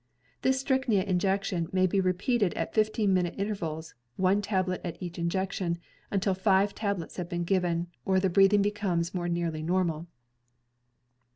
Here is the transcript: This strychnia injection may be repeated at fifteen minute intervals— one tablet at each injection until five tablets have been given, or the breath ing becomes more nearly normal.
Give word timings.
This 0.41 0.59
strychnia 0.63 1.03
injection 1.03 1.69
may 1.71 1.85
be 1.85 2.01
repeated 2.01 2.55
at 2.55 2.73
fifteen 2.73 3.13
minute 3.13 3.35
intervals— 3.37 3.93
one 4.27 4.41
tablet 4.41 4.81
at 4.83 4.99
each 4.99 5.19
injection 5.19 5.77
until 6.09 6.33
five 6.33 6.73
tablets 6.73 7.17
have 7.17 7.29
been 7.29 7.43
given, 7.43 7.85
or 8.03 8.19
the 8.19 8.27
breath 8.27 8.51
ing 8.53 8.63
becomes 8.63 9.13
more 9.13 9.29
nearly 9.29 9.61
normal. 9.61 10.07